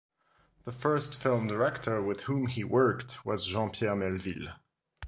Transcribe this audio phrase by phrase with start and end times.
[0.63, 4.55] The first film director with whom he worked was Jean-Pierre Melville.